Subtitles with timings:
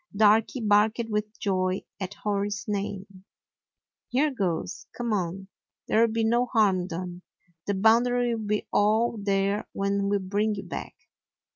[0.15, 3.23] Darky barked with joy at Hori's name.
[4.09, 4.87] "Here goes.
[4.97, 5.47] Come on;
[5.87, 7.21] there 'll be no harm done.
[7.67, 10.95] The Boundary will be all there when we bring you back."